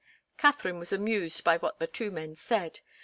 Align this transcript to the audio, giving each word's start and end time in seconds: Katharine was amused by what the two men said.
Katharine 0.35 0.79
was 0.79 0.91
amused 0.91 1.43
by 1.43 1.59
what 1.59 1.77
the 1.77 1.85
two 1.85 2.09
men 2.09 2.35
said. 2.35 2.79